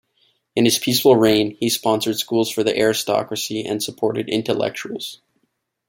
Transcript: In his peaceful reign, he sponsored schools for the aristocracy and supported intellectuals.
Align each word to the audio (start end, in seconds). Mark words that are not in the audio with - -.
In 0.55 0.65
his 0.65 0.79
peaceful 0.79 1.15
reign, 1.15 1.55
he 1.59 1.69
sponsored 1.69 2.17
schools 2.17 2.49
for 2.49 2.63
the 2.63 2.75
aristocracy 2.75 3.63
and 3.63 3.83
supported 3.83 4.29
intellectuals. 4.29 5.21